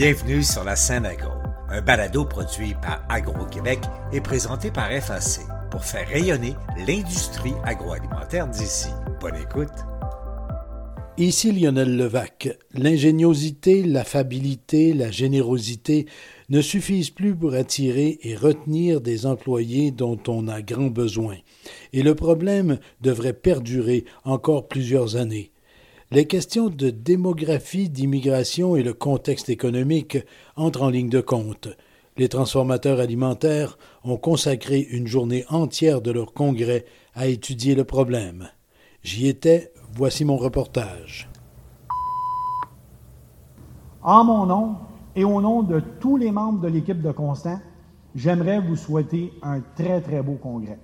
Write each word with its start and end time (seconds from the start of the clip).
Bienvenue 0.00 0.42
sur 0.42 0.64
la 0.64 0.76
scène 0.76 1.04
agro, 1.04 1.28
un 1.68 1.82
balado 1.82 2.24
produit 2.24 2.72
par 2.72 3.04
Agro-Québec 3.10 3.80
et 4.14 4.22
présenté 4.22 4.70
par 4.70 4.90
FAC 4.90 5.44
pour 5.70 5.84
faire 5.84 6.08
rayonner 6.08 6.54
l'industrie 6.86 7.52
agroalimentaire 7.64 8.48
d'ici. 8.48 8.88
Bonne 9.20 9.36
écoute. 9.36 9.68
Ici 11.18 11.52
Lionel 11.52 11.98
Levac. 11.98 12.48
L'ingéniosité, 12.72 13.82
l'affabilité, 13.82 14.94
la 14.94 15.10
générosité 15.10 16.06
ne 16.48 16.62
suffisent 16.62 17.10
plus 17.10 17.36
pour 17.36 17.52
attirer 17.52 18.20
et 18.22 18.34
retenir 18.34 19.02
des 19.02 19.26
employés 19.26 19.90
dont 19.90 20.18
on 20.28 20.48
a 20.48 20.62
grand 20.62 20.88
besoin. 20.88 21.36
Et 21.92 22.02
le 22.02 22.14
problème 22.14 22.78
devrait 23.02 23.34
perdurer 23.34 24.06
encore 24.24 24.66
plusieurs 24.66 25.16
années. 25.16 25.52
Les 26.12 26.26
questions 26.26 26.70
de 26.70 26.90
démographie, 26.90 27.88
d'immigration 27.88 28.74
et 28.74 28.82
le 28.82 28.92
contexte 28.92 29.48
économique 29.48 30.18
entrent 30.56 30.82
en 30.82 30.90
ligne 30.90 31.08
de 31.08 31.20
compte. 31.20 31.68
Les 32.16 32.28
transformateurs 32.28 32.98
alimentaires 32.98 33.78
ont 34.02 34.16
consacré 34.16 34.80
une 34.80 35.06
journée 35.06 35.44
entière 35.50 36.00
de 36.00 36.10
leur 36.10 36.32
congrès 36.32 36.84
à 37.14 37.28
étudier 37.28 37.76
le 37.76 37.84
problème. 37.84 38.48
J'y 39.04 39.28
étais, 39.28 39.72
voici 39.94 40.24
mon 40.24 40.36
reportage. 40.36 41.30
En 44.02 44.24
mon 44.24 44.46
nom 44.46 44.78
et 45.14 45.22
au 45.22 45.40
nom 45.40 45.62
de 45.62 45.80
tous 46.00 46.16
les 46.16 46.32
membres 46.32 46.60
de 46.60 46.68
l'équipe 46.68 47.00
de 47.00 47.12
Constant, 47.12 47.60
j'aimerais 48.16 48.58
vous 48.58 48.74
souhaiter 48.74 49.32
un 49.42 49.60
très 49.76 50.00
très 50.00 50.22
beau 50.22 50.34
congrès. 50.42 50.80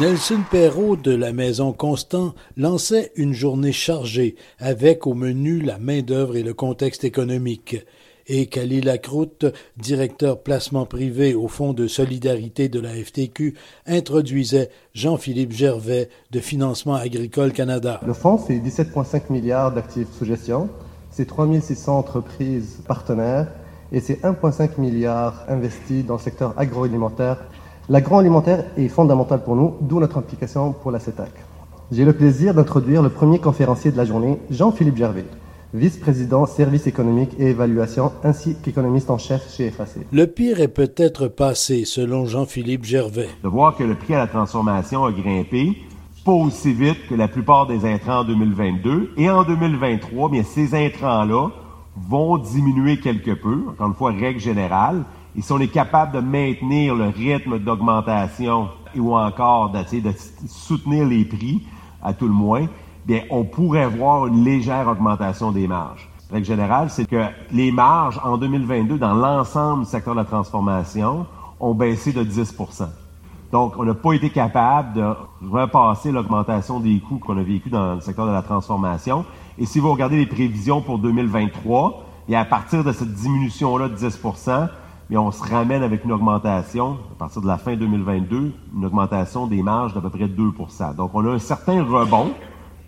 Nelson 0.00 0.40
Perrault 0.50 0.96
de 0.96 1.14
la 1.14 1.34
Maison 1.34 1.74
Constant 1.74 2.32
lançait 2.56 3.12
une 3.14 3.34
journée 3.34 3.72
chargée 3.72 4.36
avec 4.58 5.06
au 5.06 5.12
menu 5.12 5.60
la 5.60 5.78
main-d'œuvre 5.78 6.36
et 6.36 6.42
le 6.42 6.54
contexte 6.54 7.04
économique. 7.04 7.76
Et 8.26 8.46
Khalil 8.46 8.86
Lacroute, 8.86 9.44
directeur 9.76 10.42
placement 10.42 10.86
privé 10.86 11.34
au 11.34 11.46
Fonds 11.46 11.74
de 11.74 11.86
solidarité 11.88 12.70
de 12.70 12.80
la 12.80 12.94
FTQ, 12.94 13.54
introduisait 13.86 14.70
Jean-Philippe 14.94 15.52
Gervais 15.52 16.08
de 16.30 16.40
Financement 16.40 16.94
agricole 16.94 17.52
Canada. 17.52 18.00
Le 18.06 18.14
fonds, 18.14 18.38
c'est 18.38 18.56
17,5 18.56 19.24
milliards 19.28 19.72
d'actifs 19.72 20.08
sous 20.18 20.24
gestion, 20.24 20.70
c'est 21.10 21.26
3600 21.26 21.98
entreprises 21.98 22.80
partenaires 22.88 23.48
et 23.92 24.00
c'est 24.00 24.22
1,5 24.22 24.80
milliard 24.80 25.44
investis 25.48 26.02
dans 26.06 26.14
le 26.14 26.20
secteur 26.20 26.54
agroalimentaire 26.56 27.44
L'agroalimentaire 27.88 28.64
est 28.76 28.86
fondamental 28.86 29.42
pour 29.42 29.56
nous, 29.56 29.74
d'où 29.80 29.98
notre 29.98 30.18
implication 30.18 30.72
pour 30.72 30.92
la 30.92 31.00
CETAC. 31.00 31.32
J'ai 31.90 32.04
le 32.04 32.12
plaisir 32.12 32.54
d'introduire 32.54 33.02
le 33.02 33.08
premier 33.08 33.40
conférencier 33.40 33.90
de 33.90 33.96
la 33.96 34.04
journée, 34.04 34.38
Jean-Philippe 34.50 34.96
Gervais, 34.96 35.24
vice-président 35.74 36.46
service 36.46 36.86
économique 36.86 37.32
et 37.40 37.48
évaluation, 37.48 38.12
ainsi 38.22 38.54
qu'économiste 38.62 39.10
en 39.10 39.18
chef 39.18 39.52
chez 39.52 39.68
FAC. 39.72 40.06
Le 40.12 40.26
pire 40.28 40.60
est 40.60 40.68
peut-être 40.68 41.26
passé, 41.26 41.84
selon 41.84 42.24
Jean-Philippe 42.24 42.84
Gervais. 42.84 43.28
De 43.42 43.48
voir 43.48 43.76
que 43.76 43.82
le 43.82 43.96
prix 43.96 44.14
à 44.14 44.18
la 44.18 44.26
transformation 44.28 45.04
a 45.04 45.10
grimpé, 45.10 45.76
pas 46.24 46.32
aussi 46.32 46.72
vite 46.72 47.08
que 47.10 47.16
la 47.16 47.26
plupart 47.26 47.66
des 47.66 47.84
intrants 47.84 48.20
en 48.20 48.24
2022, 48.24 49.10
et 49.16 49.28
en 49.28 49.42
2023, 49.42 50.30
bien, 50.30 50.44
ces 50.44 50.72
intrants-là 50.72 51.48
vont 51.96 52.38
diminuer 52.38 53.00
quelque 53.00 53.32
peu, 53.32 53.64
encore 53.68 53.88
une 53.88 53.94
fois, 53.94 54.12
règle 54.12 54.38
générale, 54.38 55.02
et 55.36 55.42
si 55.42 55.52
on 55.52 55.58
est 55.60 55.68
capable 55.68 56.12
de 56.12 56.20
maintenir 56.20 56.94
le 56.94 57.08
rythme 57.08 57.58
d'augmentation 57.58 58.68
ou 58.96 59.16
encore 59.16 59.70
de, 59.70 59.80
soutenir 60.46 61.06
les 61.06 61.24
prix, 61.24 61.66
à 62.02 62.12
tout 62.12 62.26
le 62.26 62.34
moins, 62.34 62.66
bien, 63.06 63.22
on 63.30 63.44
pourrait 63.44 63.86
voir 63.86 64.26
une 64.26 64.44
légère 64.44 64.88
augmentation 64.88 65.52
des 65.52 65.66
marges. 65.66 66.10
La 66.30 66.34
règle 66.34 66.46
générale, 66.46 66.90
c'est 66.90 67.06
que 67.06 67.24
les 67.50 67.72
marges 67.72 68.20
en 68.24 68.36
2022 68.36 68.98
dans 68.98 69.14
l'ensemble 69.14 69.84
du 69.84 69.90
secteur 69.90 70.14
de 70.14 70.20
la 70.20 70.26
transformation 70.26 71.26
ont 71.60 71.74
baissé 71.74 72.12
de 72.12 72.22
10 72.22 72.54
donc, 73.52 73.74
on 73.76 73.84
n'a 73.84 73.92
pas 73.92 74.14
été 74.14 74.30
capable 74.30 74.94
de 74.94 75.14
repasser 75.46 76.10
l'augmentation 76.10 76.80
des 76.80 76.98
coûts 77.00 77.18
qu'on 77.18 77.36
a 77.36 77.42
vécu 77.42 77.68
dans 77.68 77.96
le 77.96 78.00
secteur 78.00 78.26
de 78.26 78.32
la 78.32 78.40
transformation. 78.40 79.26
Et 79.58 79.66
si 79.66 79.78
vous 79.78 79.92
regardez 79.92 80.16
les 80.16 80.26
prévisions 80.26 80.80
pour 80.80 80.98
2023, 80.98 82.02
et 82.30 82.36
à 82.36 82.46
partir 82.46 82.82
de 82.82 82.92
cette 82.92 83.12
diminution-là 83.12 83.88
de 83.88 83.94
10 83.94 84.20
mais 85.10 85.16
on 85.16 85.30
se 85.30 85.42
ramène 85.42 85.82
avec 85.82 86.04
une 86.04 86.12
augmentation, 86.12 86.98
à 87.12 87.18
partir 87.18 87.42
de 87.42 87.46
la 87.46 87.58
fin 87.58 87.76
2022, 87.76 88.52
une 88.74 88.84
augmentation 88.84 89.46
des 89.46 89.62
marges 89.62 89.94
d'à 89.94 90.00
peu 90.00 90.10
près 90.10 90.26
2% 90.26 90.96
Donc, 90.96 91.10
on 91.14 91.26
a 91.26 91.30
un 91.30 91.38
certain 91.38 91.82
rebond, 91.82 92.32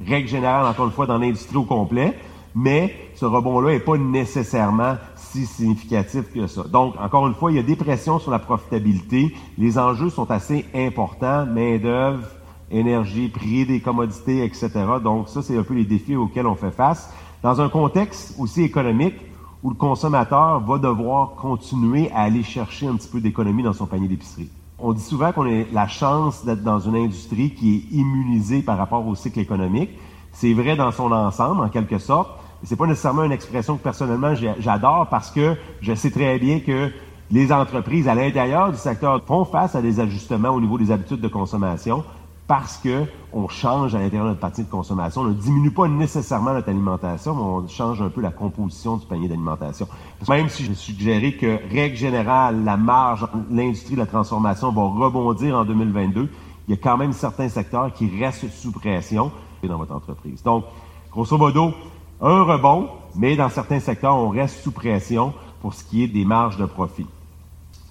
règle 0.06 0.28
générale, 0.28 0.66
encore 0.66 0.86
une 0.86 0.92
fois, 0.92 1.06
dans 1.06 1.18
l'industrie 1.18 1.56
au 1.56 1.64
complet, 1.64 2.16
mais 2.54 2.94
ce 3.14 3.24
rebond-là 3.24 3.72
n'est 3.72 3.80
pas 3.80 3.98
nécessairement 3.98 4.96
si 5.16 5.46
significatif 5.46 6.32
que 6.32 6.46
ça. 6.46 6.62
Donc, 6.62 6.94
encore 7.00 7.26
une 7.26 7.34
fois, 7.34 7.50
il 7.50 7.56
y 7.56 7.60
a 7.60 7.64
des 7.64 7.76
pressions 7.76 8.18
sur 8.18 8.30
la 8.30 8.38
profitabilité. 8.38 9.34
Les 9.58 9.78
enjeux 9.78 10.10
sont 10.10 10.30
assez 10.30 10.64
importants, 10.74 11.46
main-d'œuvre, 11.46 12.24
énergie, 12.70 13.28
prix 13.28 13.66
des 13.66 13.80
commodités, 13.80 14.44
etc. 14.44 14.70
Donc, 15.02 15.28
ça, 15.28 15.42
c'est 15.42 15.58
un 15.58 15.62
peu 15.62 15.74
les 15.74 15.84
défis 15.84 16.14
auxquels 16.14 16.46
on 16.46 16.54
fait 16.54 16.70
face. 16.70 17.12
Dans 17.42 17.60
un 17.60 17.68
contexte 17.68 18.36
aussi 18.38 18.62
économique, 18.62 19.16
où 19.64 19.70
le 19.70 19.76
consommateur 19.76 20.60
va 20.60 20.78
devoir 20.78 21.30
continuer 21.36 22.10
à 22.12 22.20
aller 22.20 22.42
chercher 22.42 22.86
un 22.86 22.96
petit 22.96 23.08
peu 23.08 23.20
d'économie 23.20 23.62
dans 23.62 23.72
son 23.72 23.86
panier 23.86 24.06
d'épicerie. 24.06 24.50
On 24.78 24.92
dit 24.92 25.02
souvent 25.02 25.32
qu'on 25.32 25.46
a 25.46 25.64
la 25.72 25.88
chance 25.88 26.44
d'être 26.44 26.62
dans 26.62 26.80
une 26.80 26.96
industrie 26.96 27.54
qui 27.54 27.76
est 27.76 27.96
immunisée 27.96 28.60
par 28.60 28.76
rapport 28.76 29.06
au 29.06 29.14
cycle 29.14 29.40
économique. 29.40 29.88
C'est 30.32 30.52
vrai 30.52 30.76
dans 30.76 30.92
son 30.92 31.10
ensemble, 31.12 31.62
en 31.64 31.70
quelque 31.70 31.96
sorte. 31.98 32.28
Mais 32.60 32.68
c'est 32.68 32.76
pas 32.76 32.86
nécessairement 32.86 33.24
une 33.24 33.32
expression 33.32 33.78
que 33.78 33.82
personnellement 33.82 34.34
j'adore 34.58 35.06
parce 35.10 35.30
que 35.30 35.56
je 35.80 35.94
sais 35.94 36.10
très 36.10 36.38
bien 36.38 36.60
que 36.60 36.90
les 37.30 37.50
entreprises 37.50 38.06
à 38.06 38.14
l'intérieur 38.14 38.70
du 38.70 38.76
secteur 38.76 39.22
font 39.24 39.46
face 39.46 39.74
à 39.74 39.80
des 39.80 39.98
ajustements 39.98 40.50
au 40.50 40.60
niveau 40.60 40.76
des 40.76 40.90
habitudes 40.90 41.22
de 41.22 41.28
consommation 41.28 42.04
parce 42.46 42.76
que 42.76 43.04
on 43.32 43.48
change 43.48 43.94
à 43.94 43.98
l'intérieur 43.98 44.24
de 44.24 44.30
notre 44.30 44.40
partie 44.40 44.62
de 44.62 44.70
consommation. 44.70 45.22
On 45.22 45.24
ne 45.24 45.32
diminue 45.32 45.70
pas 45.70 45.88
nécessairement 45.88 46.52
notre 46.52 46.68
alimentation, 46.68 47.34
mais 47.34 47.42
on 47.42 47.68
change 47.68 48.02
un 48.02 48.10
peu 48.10 48.20
la 48.20 48.30
composition 48.30 48.96
du 48.96 49.06
panier 49.06 49.28
d'alimentation. 49.28 49.88
Même 50.28 50.48
si 50.48 50.64
je 50.64 50.72
suggérais 50.72 51.32
que, 51.32 51.58
règle 51.72 51.96
générale, 51.96 52.64
la 52.64 52.76
marge, 52.76 53.26
l'industrie 53.50 53.94
de 53.94 54.00
la 54.00 54.06
transformation 54.06 54.72
va 54.72 54.82
rebondir 54.82 55.56
en 55.56 55.64
2022, 55.64 56.28
il 56.68 56.74
y 56.74 56.74
a 56.74 56.80
quand 56.80 56.96
même 56.96 57.12
certains 57.12 57.48
secteurs 57.48 57.92
qui 57.92 58.10
restent 58.20 58.50
sous 58.50 58.72
pression 58.72 59.32
dans 59.66 59.78
votre 59.78 59.94
entreprise. 59.94 60.42
Donc, 60.42 60.64
grosso 61.10 61.36
modo, 61.38 61.72
un 62.20 62.42
rebond, 62.42 62.88
mais 63.16 63.36
dans 63.36 63.48
certains 63.48 63.80
secteurs, 63.80 64.16
on 64.16 64.28
reste 64.28 64.62
sous 64.62 64.72
pression 64.72 65.32
pour 65.60 65.74
ce 65.74 65.84
qui 65.84 66.04
est 66.04 66.08
des 66.08 66.24
marges 66.24 66.56
de 66.56 66.66
profit. 66.66 67.06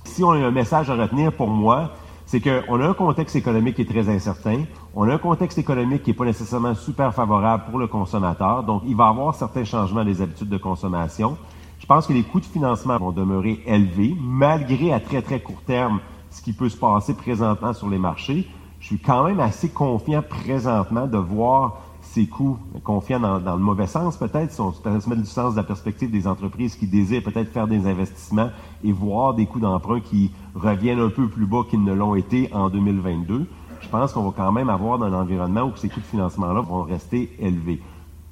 Si 0.06 0.24
on 0.24 0.31
a 0.31 0.38
un 0.38 0.52
message 0.52 0.90
à 0.90 0.96
retenir 0.96 1.34
pour 1.34 1.47
moi, 1.47 1.91
c'est 2.34 2.42
qu'on 2.42 2.82
a 2.82 2.88
un 2.88 2.96
contexte 2.96 3.36
économique 3.36 3.76
qui 3.76 3.84
est 3.84 3.86
très 3.86 4.10
incertain, 4.10 4.64
on 4.96 5.08
a 5.08 5.14
un 5.14 5.18
contexte 5.20 5.60
économique 5.60 6.02
qui 6.02 6.10
n'est 6.10 6.16
pas 6.16 6.26
nécessairement 6.26 6.74
super 6.74 7.14
favorable 7.14 7.66
pour 7.70 7.78
le 7.78 7.86
consommateur, 7.86 8.64
donc 8.64 8.82
il 8.88 8.96
va 8.96 9.06
y 9.06 9.10
avoir 9.10 9.36
certains 9.36 9.64
changements 9.64 10.04
des 10.04 10.20
habitudes 10.20 10.50
de 10.50 10.58
consommation. 10.58 11.38
Je 11.78 11.86
pense 11.86 12.08
que 12.08 12.14
les 12.14 12.24
coûts 12.24 12.40
de 12.40 12.46
financement 12.46 12.98
vont 12.98 13.12
demeurer 13.12 13.62
élevés, 13.68 14.16
malgré 14.20 14.92
à 14.92 15.00
très 15.00 15.22
très 15.22 15.42
court 15.42 15.62
terme 15.68 16.00
ce 16.32 16.42
qui 16.42 16.54
peut 16.54 16.70
se 16.70 16.78
passer 16.78 17.14
présentement 17.14 17.72
sur 17.72 17.88
les 17.88 18.00
marchés. 18.00 18.48
Je 18.80 18.88
suis 18.88 19.00
quand 19.00 19.26
même 19.26 19.40
assez 19.40 19.70
confiant 19.70 20.24
présentement 20.28 21.06
de 21.06 21.20
voir 21.20 21.82
ces 22.13 22.28
coûts, 22.28 22.59
confiants 22.84 23.19
dans, 23.19 23.56
le 23.56 23.63
mauvais 23.63 23.88
sens 23.88 24.18
peut-être, 24.18 24.51
si 24.51 24.62
on 24.62 24.69
du 24.69 25.25
sens 25.25 25.53
de 25.53 25.57
la 25.57 25.63
perspective 25.63 26.12
des 26.12 26.28
entreprises 26.28 26.75
qui 26.75 26.85
désirent 26.85 27.24
peut-être 27.24 27.51
faire 27.51 27.68
des 27.68 27.88
investissements 27.88 28.51
et 28.84 28.91
voir 28.91 29.34
des 29.34 29.47
coûts 29.47 29.59
d'emprunt 29.59 30.00
qui 30.00 30.31
reviennent 30.53 31.00
un 31.00 31.09
peu 31.09 31.28
plus 31.28 31.47
bas 31.47 31.63
qu'ils 31.68 31.84
ne 31.84 31.91
l'ont 31.91 32.13
été 32.13 32.53
en 32.53 32.69
2022, 32.69 33.47
je 33.81 33.90
pense 33.90 34.13
qu'on 34.13 34.29
va 34.29 34.34
quand 34.38 34.52
même 34.52 34.69
avoir 34.69 35.02
un 35.02 35.12
environnement 35.12 35.63
où 35.63 35.75
ces 35.75 35.90
coûts 35.90 36.02
de 36.02 36.06
financement-là 36.06 36.62
vont 36.62 36.84
rester 36.84 37.35
élevés. 37.40 37.81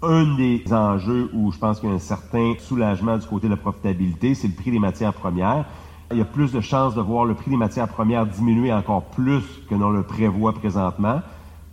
Un 0.04 0.36
des 0.36 0.64
enjeux 0.72 1.32
où 1.34 1.52
je 1.52 1.58
pense 1.58 1.80
qu'il 1.80 1.90
y 1.90 1.92
a 1.92 1.96
un 1.96 2.00
certain 2.00 2.54
soulagement 2.60 3.18
du 3.18 3.26
côté 3.26 3.48
de 3.48 3.54
la 3.54 3.58
profitabilité, 3.58 4.36
c'est 4.36 4.48
le 4.48 4.54
prix 4.54 4.70
des 4.70 4.80
matières 4.80 5.14
premières. 5.14 5.66
Il 6.12 6.20
y 6.20 6.22
a 6.22 6.26
plus 6.26 6.52
de 6.52 6.62
chances 6.62 6.94
de 6.94 7.02
voir 7.02 7.26
le 7.26 7.34
prix 7.34 7.50
des 7.50 7.58
matières 7.58 7.88
premières 7.88 8.28
diminuer 8.28 8.72
encore 8.72 9.06
plus 9.06 9.44
que 9.68 9.74
l'on 9.74 9.90
le 9.90 10.04
prévoit 10.04 10.54
présentement 10.54 11.22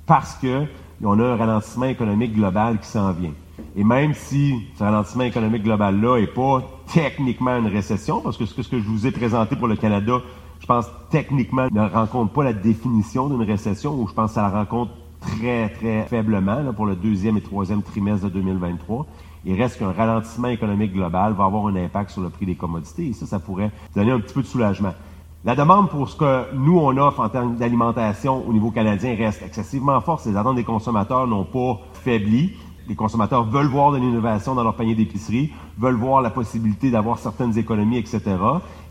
parce 0.06 0.34
que 0.36 0.64
on 1.06 1.18
a 1.20 1.24
un 1.24 1.36
ralentissement 1.36 1.86
économique 1.86 2.34
global 2.34 2.80
qui 2.80 2.88
s'en 2.88 3.12
vient. 3.12 3.32
Et 3.76 3.84
même 3.84 4.14
si 4.14 4.66
ce 4.76 4.82
ralentissement 4.82 5.24
économique 5.24 5.62
global-là 5.62 6.20
n'est 6.20 6.26
pas 6.26 6.62
techniquement 6.92 7.56
une 7.56 7.68
récession, 7.68 8.20
parce 8.20 8.36
que 8.36 8.46
ce 8.46 8.68
que 8.68 8.78
je 8.78 8.88
vous 8.88 9.06
ai 9.06 9.10
présenté 9.10 9.56
pour 9.56 9.68
le 9.68 9.76
Canada, 9.76 10.20
je 10.60 10.66
pense 10.66 10.86
techniquement 11.10 11.68
ne 11.70 11.88
rencontre 11.88 12.32
pas 12.32 12.44
la 12.44 12.52
définition 12.52 13.28
d'une 13.28 13.42
récession, 13.42 13.94
ou 13.94 14.08
je 14.08 14.14
pense 14.14 14.30
que 14.30 14.34
ça 14.34 14.42
la 14.42 14.50
rencontre 14.50 14.92
très, 15.20 15.68
très 15.70 16.02
faiblement 16.04 16.72
pour 16.72 16.86
le 16.86 16.96
deuxième 16.96 17.36
et 17.36 17.40
troisième 17.40 17.82
trimestre 17.82 18.26
de 18.26 18.30
2023. 18.30 19.06
Il 19.44 19.60
reste 19.60 19.78
qu'un 19.78 19.92
ralentissement 19.92 20.48
économique 20.48 20.92
global 20.92 21.32
va 21.32 21.44
avoir 21.44 21.66
un 21.66 21.76
impact 21.76 22.10
sur 22.10 22.22
le 22.22 22.30
prix 22.30 22.46
des 22.46 22.56
commodités, 22.56 23.08
et 23.08 23.12
ça, 23.12 23.26
ça 23.26 23.38
pourrait 23.38 23.70
donner 23.94 24.10
un 24.10 24.20
petit 24.20 24.34
peu 24.34 24.42
de 24.42 24.46
soulagement. 24.46 24.94
La 25.44 25.54
demande 25.54 25.88
pour 25.88 26.08
ce 26.08 26.16
que 26.16 26.52
nous, 26.52 26.76
on 26.78 26.96
offre 26.96 27.20
en 27.20 27.28
termes 27.28 27.54
d'alimentation 27.54 28.44
au 28.48 28.52
niveau 28.52 28.72
canadien 28.72 29.14
reste 29.14 29.40
excessivement 29.40 30.00
forte. 30.00 30.26
Les 30.26 30.36
attentes 30.36 30.56
des 30.56 30.64
consommateurs 30.64 31.28
n'ont 31.28 31.44
pas 31.44 31.78
faibli. 31.92 32.56
les 32.88 32.96
consommateurs 32.96 33.44
veulent 33.44 33.68
voir 33.68 33.92
de 33.92 33.98
l'innovation 33.98 34.56
dans 34.56 34.64
leur 34.64 34.74
panier 34.74 34.96
d'épicerie, 34.96 35.52
veulent 35.78 35.94
voir 35.94 36.22
la 36.22 36.30
possibilité 36.30 36.90
d'avoir 36.90 37.18
certaines 37.18 37.56
économies, 37.56 37.98
etc. 37.98 38.20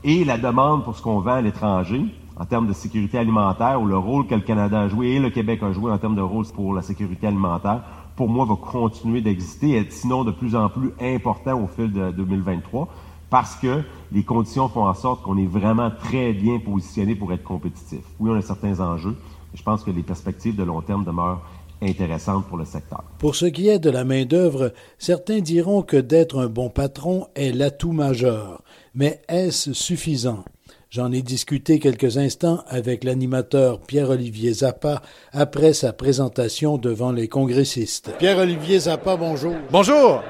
Et 0.06 0.24
la 0.24 0.38
demande 0.38 0.86
pour 0.86 0.96
ce 0.96 1.02
qu'on 1.02 1.20
vend 1.20 1.34
à 1.34 1.42
l'étranger, 1.42 2.06
en 2.40 2.46
termes 2.46 2.68
de 2.68 2.74
sécurité 2.74 3.18
alimentaire, 3.18 3.82
ou 3.82 3.86
le 3.86 3.98
rôle 3.98 4.26
que 4.26 4.36
le 4.36 4.42
Canada 4.42 4.82
a 4.82 4.88
joué 4.88 5.08
et 5.10 5.20
le 5.20 5.30
Québec 5.30 5.62
a 5.64 5.74
joué 5.74 5.92
en 5.92 5.98
termes 5.98 6.16
de 6.16 6.22
rôle 6.22 6.46
pour 6.56 6.74
la 6.74 6.82
sécurité 6.82 7.28
alimentaire, 7.28 7.82
pour 8.16 8.30
moi, 8.30 8.46
va 8.46 8.56
continuer 8.56 9.20
d'exister, 9.20 9.72
et 9.72 9.78
être 9.80 9.92
sinon 9.92 10.24
de 10.24 10.32
plus 10.32 10.56
en 10.56 10.70
plus 10.70 10.94
important 11.02 11.62
au 11.62 11.68
fil 11.68 11.92
de 11.92 12.12
2023, 12.12 12.88
parce 13.30 13.56
que 13.56 13.82
les 14.12 14.24
conditions 14.24 14.70
font 14.70 14.88
en 14.88 14.94
sorte 14.94 15.22
qu'on 15.24 15.38
est 15.38 15.48
vraiment 15.48 15.92
très 15.92 16.34
bien 16.34 16.60
positionné 16.60 17.16
pour 17.16 17.34
être 17.34 17.44
compétitif. 17.44 18.00
Oui, 18.20 18.32
on 18.32 18.36
a 18.38 18.42
certains 18.42 18.80
enjeux, 18.80 19.16
mais 19.52 19.58
je 19.58 19.64
pense 19.64 19.84
que 19.84 19.92
les 19.92 20.04
perspectives 20.04 20.56
de 20.56 20.64
long 20.64 20.82
terme 20.82 21.04
demeurent 21.04 21.42
intéressantes 21.82 22.46
pour 22.48 22.58
le 22.58 22.66
secteur. 22.66 23.04
Pour 23.20 23.36
ce 23.36 23.46
qui 23.46 23.68
est 23.68 23.80
de 23.80 23.90
la 23.90 24.04
main-d'œuvre, 24.04 24.74
certains 24.98 25.40
diront 25.40 25.84
que 25.84 25.98
d'être 25.98 26.40
un 26.40 26.48
bon 26.48 26.70
patron 26.70 27.28
est 27.36 27.52
l'atout 27.52 27.92
majeur. 27.92 28.64
Mais 28.96 29.22
est-ce 29.28 29.74
suffisant? 29.74 30.44
J'en 30.90 31.12
ai 31.12 31.22
discuté 31.22 31.80
quelques 31.80 32.18
instants 32.18 32.64
avec 32.68 33.04
l'animateur 33.04 33.82
Pierre-Olivier 33.82 34.54
Zappa 34.54 35.02
après 35.34 35.74
sa 35.74 35.92
présentation 35.92 36.78
devant 36.78 37.12
les 37.12 37.28
congressistes. 37.28 38.12
Pierre-Olivier 38.18 38.80
Zappa, 38.80 39.18
bonjour. 39.18 39.54
Bonjour. 39.70 40.24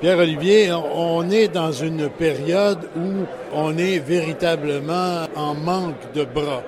Pierre-Olivier, 0.00 0.72
on 0.72 1.30
est 1.30 1.48
dans 1.48 1.72
une 1.72 2.10
période 2.10 2.80
où 2.96 3.24
on 3.54 3.78
est 3.78 3.98
véritablement 3.98 5.26
en 5.34 5.54
manque 5.54 6.12
de 6.14 6.24
bras. 6.24 6.62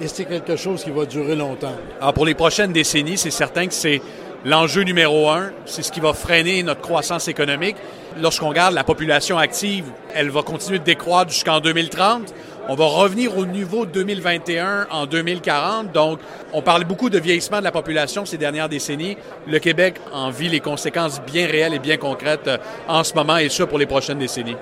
Et 0.00 0.06
c'est 0.06 0.26
quelque 0.26 0.54
chose 0.54 0.84
qui 0.84 0.90
va 0.90 1.04
durer 1.04 1.34
longtemps. 1.34 1.74
Alors 2.00 2.14
pour 2.14 2.24
les 2.24 2.34
prochaines 2.34 2.72
décennies, 2.72 3.18
c'est 3.18 3.32
certain 3.32 3.66
que 3.66 3.74
c'est 3.74 4.00
l'enjeu 4.44 4.82
numéro 4.82 5.28
un. 5.28 5.50
C'est 5.66 5.82
ce 5.82 5.90
qui 5.90 5.98
va 5.98 6.12
freiner 6.12 6.62
notre 6.62 6.80
croissance 6.80 7.26
économique. 7.26 7.76
Lorsqu'on 8.20 8.50
regarde 8.50 8.74
la 8.74 8.84
population 8.84 9.38
active, 9.38 9.86
elle 10.14 10.30
va 10.30 10.42
continuer 10.42 10.78
de 10.78 10.84
décroître 10.84 11.32
jusqu'en 11.32 11.58
2030. 11.58 12.32
On 12.70 12.74
va 12.74 12.84
revenir 12.84 13.34
au 13.38 13.46
niveau 13.46 13.86
2021 13.86 14.88
en 14.90 15.06
2040. 15.06 15.90
Donc, 15.90 16.18
on 16.52 16.60
parle 16.60 16.84
beaucoup 16.84 17.08
de 17.08 17.18
vieillissement 17.18 17.60
de 17.60 17.64
la 17.64 17.72
population 17.72 18.26
ces 18.26 18.36
dernières 18.36 18.68
décennies. 18.68 19.16
Le 19.46 19.58
Québec 19.58 19.94
en 20.12 20.28
vit 20.28 20.50
les 20.50 20.60
conséquences 20.60 21.22
bien 21.22 21.46
réelles 21.46 21.72
et 21.72 21.78
bien 21.78 21.96
concrètes 21.96 22.46
euh, 22.46 22.58
en 22.86 23.04
ce 23.04 23.14
moment 23.14 23.38
et 23.38 23.48
ça 23.48 23.66
pour 23.66 23.78
les 23.78 23.86
prochaines 23.86 24.18
décennies. 24.18 24.56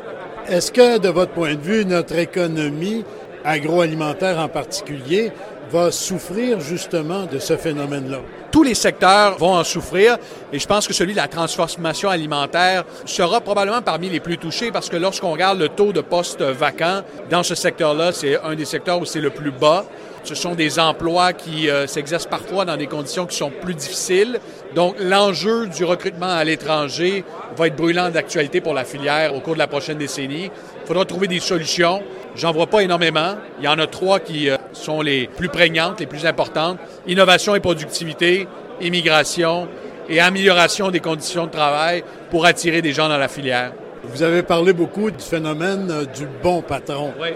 Est-ce 0.46 0.70
que, 0.70 0.98
de 0.98 1.08
votre 1.08 1.32
point 1.32 1.54
de 1.56 1.60
vue, 1.60 1.84
notre 1.84 2.16
économie 2.16 3.04
agroalimentaire 3.44 4.38
en 4.38 4.48
particulier 4.48 5.32
va 5.70 5.90
souffrir 5.90 6.60
justement 6.60 7.24
de 7.26 7.38
ce 7.38 7.56
phénomène-là? 7.56 8.18
Tous 8.50 8.62
les 8.62 8.74
secteurs 8.74 9.36
vont 9.38 9.54
en 9.54 9.64
souffrir 9.64 10.16
et 10.52 10.58
je 10.58 10.66
pense 10.66 10.86
que 10.86 10.94
celui 10.94 11.12
de 11.12 11.18
la 11.18 11.28
transformation 11.28 12.08
alimentaire 12.08 12.84
sera 13.04 13.40
probablement 13.40 13.82
parmi 13.82 14.08
les 14.08 14.20
plus 14.20 14.38
touchés 14.38 14.70
parce 14.70 14.88
que 14.88 14.96
lorsqu'on 14.96 15.32
regarde 15.32 15.58
le 15.58 15.68
taux 15.68 15.92
de 15.92 16.00
postes 16.00 16.42
vacants 16.42 17.02
dans 17.30 17.42
ce 17.42 17.54
secteur-là, 17.54 18.12
c'est 18.12 18.40
un 18.42 18.54
des 18.54 18.64
secteurs 18.64 19.00
où 19.00 19.04
c'est 19.04 19.20
le 19.20 19.30
plus 19.30 19.50
bas. 19.50 19.84
Ce 20.26 20.34
sont 20.34 20.56
des 20.56 20.80
emplois 20.80 21.32
qui 21.32 21.70
euh, 21.70 21.86
s'exercent 21.86 22.26
parfois 22.26 22.64
dans 22.64 22.76
des 22.76 22.88
conditions 22.88 23.26
qui 23.26 23.36
sont 23.36 23.50
plus 23.50 23.74
difficiles. 23.74 24.40
Donc, 24.74 24.96
l'enjeu 24.98 25.68
du 25.68 25.84
recrutement 25.84 26.26
à 26.26 26.42
l'étranger 26.42 27.24
va 27.56 27.68
être 27.68 27.76
brûlant 27.76 28.10
d'actualité 28.10 28.60
pour 28.60 28.74
la 28.74 28.84
filière 28.84 29.36
au 29.36 29.40
cours 29.40 29.54
de 29.54 29.60
la 29.60 29.68
prochaine 29.68 29.98
décennie. 29.98 30.50
Il 30.82 30.86
faudra 30.86 31.04
trouver 31.04 31.28
des 31.28 31.38
solutions. 31.38 32.02
J'en 32.36 32.52
vois 32.52 32.66
pas 32.66 32.82
énormément. 32.82 33.36
Il 33.58 33.64
y 33.64 33.68
en 33.68 33.78
a 33.78 33.86
trois 33.86 34.20
qui 34.20 34.50
euh, 34.50 34.56
sont 34.74 35.00
les 35.00 35.26
plus 35.26 35.48
prégnantes, 35.48 36.00
les 36.00 36.06
plus 36.06 36.26
importantes. 36.26 36.78
Innovation 37.06 37.54
et 37.54 37.60
productivité, 37.60 38.46
immigration 38.82 39.68
et 40.10 40.20
amélioration 40.20 40.90
des 40.90 41.00
conditions 41.00 41.46
de 41.46 41.50
travail 41.50 42.04
pour 42.30 42.44
attirer 42.44 42.82
des 42.82 42.92
gens 42.92 43.08
dans 43.08 43.16
la 43.16 43.28
filière. 43.28 43.72
Vous 44.04 44.22
avez 44.22 44.42
parlé 44.42 44.74
beaucoup 44.74 45.10
du 45.10 45.24
phénomène 45.24 45.90
euh, 45.90 46.04
du 46.04 46.28
bon 46.42 46.60
patron. 46.60 47.14
Oui. 47.18 47.28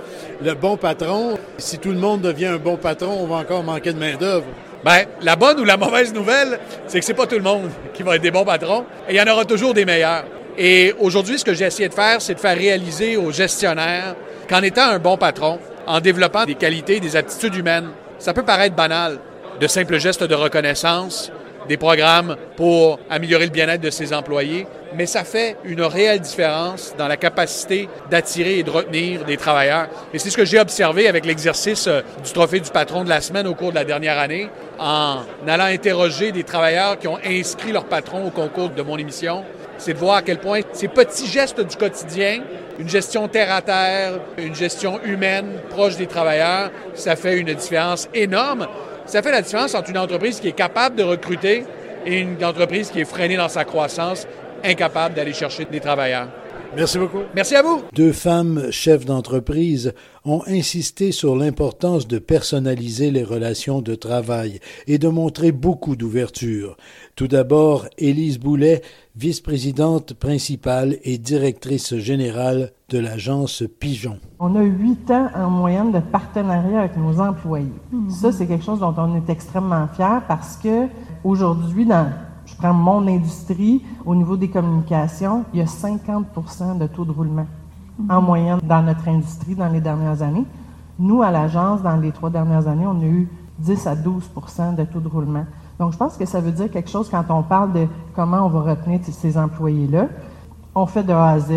Le 0.45 0.53
bon 0.53 0.77
patron, 0.77 1.39
si 1.57 1.79
tout 1.79 1.93
le 1.93 1.99
monde 1.99 2.21
devient 2.21 2.47
un 2.47 2.59
bon 2.59 2.77
patron, 2.77 3.17
on 3.21 3.27
va 3.27 3.37
encore 3.37 3.65
manquer 3.65 3.95
de 3.95 3.99
main-d'œuvre. 3.99 4.45
Ben, 4.85 5.07
la 5.23 5.35
bonne 5.35 5.59
ou 5.61 5.65
la 5.65 5.79
mauvaise 5.79 6.13
nouvelle, 6.13 6.61
c'est 6.87 7.01
que 7.01 7.07
c'est 7.07 7.15
pas 7.15 7.27
tout 7.27 7.37
le 7.37 7.43
monde 7.43 7.71
qui 7.95 8.03
va 8.03 8.17
être 8.17 8.23
des 8.23 8.31
bons 8.31 8.45
patrons 8.45 8.85
et 9.09 9.15
il 9.15 9.17
y 9.17 9.21
en 9.21 9.33
aura 9.33 9.47
toujours 9.47 9.73
des 9.73 9.87
meilleurs. 9.87 10.25
Et 10.59 10.93
aujourd'hui, 10.99 11.39
ce 11.39 11.45
que 11.45 11.55
j'ai 11.55 11.65
essayé 11.65 11.89
de 11.89 11.95
faire, 11.95 12.21
c'est 12.21 12.35
de 12.35 12.41
faire 12.41 12.57
réaliser 12.57 13.17
aux 13.17 13.33
gestionnaires 13.33 14.15
qu'en 14.51 14.63
étant 14.63 14.83
un 14.83 14.99
bon 14.99 15.17
patron, 15.17 15.61
en 15.87 16.01
développant 16.01 16.45
des 16.45 16.57
qualités, 16.57 16.99
des 16.99 17.15
aptitudes 17.15 17.55
humaines, 17.55 17.91
ça 18.19 18.35
peut 18.35 18.43
paraître 18.43 18.75
banal, 18.75 19.19
de 19.61 19.67
simples 19.69 19.99
gestes 19.99 20.25
de 20.25 20.35
reconnaissance, 20.35 21.31
des 21.69 21.77
programmes 21.77 22.37
pour 22.57 22.99
améliorer 23.09 23.45
le 23.45 23.53
bien-être 23.53 23.81
de 23.81 23.91
ses 23.91 24.13
employés, 24.13 24.67
mais 24.97 25.07
ça 25.07 25.23
fait 25.23 25.57
une 25.63 25.83
réelle 25.83 26.19
différence 26.19 26.95
dans 26.99 27.07
la 27.07 27.17
capacité 27.17 27.89
d'attirer 28.11 28.59
et 28.59 28.63
de 28.65 28.71
retenir 28.71 29.25
des 29.25 29.37
travailleurs. 29.37 29.87
Et 30.13 30.19
c'est 30.19 30.31
ce 30.31 30.37
que 30.37 30.45
j'ai 30.45 30.59
observé 30.59 31.07
avec 31.07 31.27
l'exercice 31.27 31.87
euh, 31.87 32.01
du 32.25 32.33
trophée 32.33 32.59
du 32.59 32.71
patron 32.71 33.05
de 33.05 33.09
la 33.09 33.21
semaine 33.21 33.47
au 33.47 33.55
cours 33.55 33.71
de 33.71 33.77
la 33.77 33.85
dernière 33.85 34.19
année, 34.19 34.49
en 34.81 35.19
allant 35.47 35.67
interroger 35.67 36.33
des 36.33 36.43
travailleurs 36.43 36.99
qui 36.99 37.07
ont 37.07 37.19
inscrit 37.25 37.71
leur 37.71 37.85
patron 37.85 38.27
au 38.27 38.31
concours 38.31 38.71
de 38.71 38.83
mon 38.83 38.99
émission. 38.99 39.45
C'est 39.79 39.93
de 39.93 39.99
voir 39.99 40.17
à 40.17 40.23
quel 40.23 40.39
point 40.39 40.63
ces 40.73 40.89
petits 40.89 41.29
gestes 41.29 41.61
du 41.61 41.77
quotidien, 41.77 42.41
une 42.81 42.89
gestion 42.89 43.29
terre 43.29 43.53
à 43.53 43.61
terre, 43.61 44.15
une 44.39 44.55
gestion 44.55 45.01
humaine 45.05 45.61
proche 45.69 45.97
des 45.97 46.07
travailleurs, 46.07 46.71
ça 46.95 47.15
fait 47.15 47.39
une 47.39 47.53
différence 47.53 48.09
énorme. 48.15 48.67
Ça 49.05 49.21
fait 49.21 49.31
la 49.31 49.43
différence 49.43 49.75
entre 49.75 49.91
une 49.91 49.99
entreprise 49.99 50.41
qui 50.41 50.49
est 50.49 50.53
capable 50.53 50.97
de 50.97 51.03
recruter 51.03 51.65
et 52.07 52.21
une 52.21 52.43
entreprise 52.43 52.91
qui 52.91 53.01
est 53.01 53.05
freinée 53.05 53.37
dans 53.37 53.51
sa 53.51 53.65
croissance, 53.67 54.27
incapable 54.65 55.15
d'aller 55.15 55.35
chercher 55.35 55.67
des 55.67 55.81
travailleurs. 55.81 56.29
Merci 56.77 56.99
beaucoup. 56.99 57.19
Merci 57.35 57.57
à 57.57 57.63
vous. 57.63 57.81
Deux 57.95 58.13
femmes 58.13 58.71
chefs 58.71 59.05
d'entreprise 59.05 59.93
ont 60.25 60.43
insisté 60.47 61.11
sur 61.11 61.35
l'importance 61.35 62.07
de 62.07 62.19
personnaliser 62.19 63.11
les 63.11 63.25
relations 63.25 63.83
de 63.83 63.95
travail 63.95 64.61
et 64.87 64.99
de 64.99 65.09
montrer 65.09 65.51
beaucoup 65.51 65.97
d'ouverture. 65.97 66.77
Tout 67.17 67.27
d'abord, 67.27 67.87
Élise 67.99 68.39
Boulet, 68.39 68.83
vice-présidente 69.17 70.15
principale 70.15 70.97
et 71.03 71.19
directrice 71.19 71.97
générale 71.97 72.73
de 72.89 72.99
l'agence 72.99 73.65
Pigeon. 73.81 74.19
On 74.39 74.55
a 74.55 74.63
huit 74.63 75.11
ans 75.11 75.29
en 75.35 75.51
moyenne 75.51 75.91
de 75.91 76.01
partenariat 76.01 76.81
avec 76.81 76.97
nos 76.97 77.19
employés. 77.21 77.73
Ça, 78.09 78.31
c'est 78.31 78.47
quelque 78.47 78.65
chose 78.65 78.81
dont 78.81 78.95
on 78.97 79.17
est 79.17 79.31
extrêmement 79.31 79.89
fier 79.89 80.23
parce 80.29 80.57
que 80.57 80.87
aujourd'hui, 81.25 81.85
dans 81.85 82.11
prends 82.61 82.75
mon 82.75 83.07
industrie, 83.07 83.83
au 84.05 84.15
niveau 84.15 84.37
des 84.37 84.49
communications, 84.49 85.45
il 85.53 85.61
y 85.61 85.63
a 85.63 85.67
50 85.67 86.79
de 86.79 86.87
taux 86.87 87.05
de 87.05 87.13
roulement 87.13 87.47
en 88.09 88.21
moyenne 88.21 88.61
dans 88.63 88.83
notre 88.83 89.09
industrie 89.09 89.55
dans 89.55 89.69
les 89.69 89.81
dernières 89.81 90.23
années. 90.23 90.45
Nous, 90.99 91.23
à 91.23 91.31
l'agence, 91.31 91.83
dans 91.83 91.97
les 91.97 92.13
trois 92.13 92.31
dernières 92.31 92.69
années, 92.69 92.87
on 92.87 93.01
a 93.01 93.05
eu 93.05 93.29
10 93.59 93.87
à 93.87 93.97
12 93.97 94.31
de 94.77 94.85
taux 94.85 95.01
de 95.01 95.09
roulement. 95.09 95.47
Donc, 95.79 95.93
je 95.93 95.97
pense 95.97 96.17
que 96.17 96.27
ça 96.27 96.41
veut 96.41 96.53
dire 96.53 96.71
quelque 96.71 96.91
chose 96.91 97.09
quand 97.11 97.25
on 97.31 97.43
parle 97.43 97.73
de 97.73 97.87
comment 98.15 98.45
on 98.45 98.49
va 98.49 98.73
retenir 98.73 99.01
ces 99.03 99.39
employés-là. 99.39 100.09
On 100.75 100.87
fait 100.87 101.03
de 101.03 101.13
A 101.13 101.31
à 101.31 101.39
Z, 101.39 101.53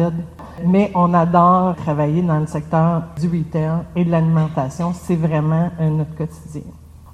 mais 0.66 0.92
on 0.96 1.13
adore 1.13 1.75
travailler 1.75 2.22
dans 2.22 2.39
le 2.39 2.48
secteur 2.48 3.04
du 3.20 3.28
retail 3.28 3.84
et 3.96 4.06
de 4.06 4.12
l'alimentation. 4.12 4.94
C'est 4.94 5.18
vraiment 5.18 5.70
notre 5.80 6.16
quotidien. 6.16 6.62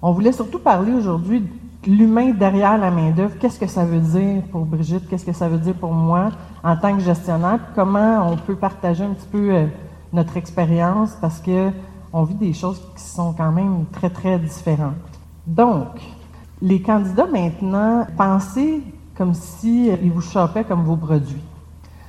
On 0.02 0.12
voulait 0.12 0.32
surtout 0.32 0.60
parler 0.60 0.94
aujourd'hui 0.94 1.44
l'humain 1.88 2.32
derrière 2.32 2.78
la 2.78 2.92
main-d'œuvre, 2.92 3.38
qu'est-ce 3.40 3.60
que 3.60 3.68
ça 3.68 3.86
veut 3.86 4.00
dire 4.00 4.44
pour 4.52 4.66
Brigitte, 4.66 5.08
qu'est-ce 5.10 5.26
que 5.26 5.34
ça 5.34 5.48
veut 5.48 5.58
dire 5.58 5.76
pour 5.76 5.94
moi 5.94 6.30
en 6.64 6.76
tant 6.76 6.96
que 6.96 7.02
gestionnaire, 7.02 7.60
comment 7.76 8.30
on 8.30 8.36
peut 8.36 8.56
partager 8.56 9.04
un 9.04 9.14
petit 9.14 9.28
peu 9.32 9.54
euh, 9.54 9.68
notre 10.12 10.38
expérience 10.38 11.18
parce 11.22 11.40
que 11.40 11.72
on 12.12 12.24
vit 12.24 12.36
des 12.36 12.54
choses 12.54 12.82
qui 12.96 13.04
sont 13.04 13.34
quand 13.34 13.52
même 13.52 13.86
très, 13.92 14.10
très 14.10 14.40
différentes. 14.40 14.96
Donc, 15.46 15.88
les 16.62 16.82
candidats 16.82 17.28
maintenant, 17.28 18.08
pensez 18.18 18.82
comme 19.16 19.34
si 19.34 19.88
ils 19.88 20.12
vous 20.12 20.22
chopaient 20.22 20.64
comme 20.64 20.84
vos 20.84 20.96
produits. 20.96 21.44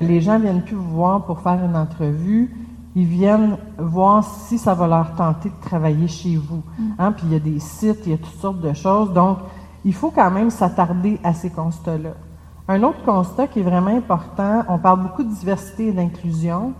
Les 0.00 0.20
gens 0.20 0.38
viennent 0.38 0.62
plus 0.62 0.76
vous 0.76 0.90
voir 0.90 1.24
pour 1.24 1.40
faire 1.40 1.62
une 1.62 1.76
entrevue, 1.76 2.50
ils 2.96 3.04
viennent 3.04 3.56
voir 3.78 4.24
si 4.24 4.58
ça 4.58 4.74
va 4.74 4.86
leur 4.86 5.14
tenter 5.14 5.50
de 5.50 5.68
travailler 5.68 6.08
chez 6.08 6.36
vous. 6.36 6.62
Hein? 6.98 7.12
Puis 7.12 7.26
il 7.26 7.32
y 7.32 7.36
a 7.36 7.40
des 7.40 7.60
sites, 7.60 8.00
il 8.06 8.12
y 8.12 8.14
a 8.14 8.18
toutes 8.18 8.40
sortes 8.40 8.60
de 8.60 8.72
choses. 8.72 9.12
Donc, 9.12 9.38
il 9.84 9.94
faut 9.94 10.10
quand 10.10 10.30
même 10.30 10.50
s'attarder 10.50 11.18
à 11.24 11.34
ces 11.34 11.50
constats-là. 11.50 12.10
Un 12.68 12.82
autre 12.82 13.02
constat 13.04 13.48
qui 13.48 13.60
est 13.60 13.64
vraiment 13.64 13.96
important, 13.96 14.62
on 14.68 14.78
parle 14.78 15.02
beaucoup 15.02 15.24
de 15.24 15.32
diversité 15.32 15.88
et 15.88 15.92
d'inclusion, 15.92 16.74